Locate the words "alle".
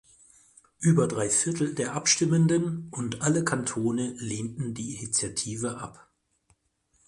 3.21-3.45